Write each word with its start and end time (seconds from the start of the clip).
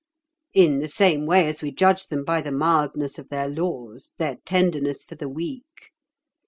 "In 0.55 0.79
the 0.79 0.87
same 0.87 1.27
way 1.27 1.47
as 1.47 1.61
we 1.61 1.71
judge 1.71 2.07
them 2.07 2.25
by 2.25 2.41
the 2.41 2.51
mildness 2.51 3.19
of 3.19 3.29
their 3.29 3.47
laws, 3.47 4.15
their 4.17 4.37
tenderness 4.45 5.03
for 5.03 5.13
the 5.13 5.29
weak. 5.29 5.91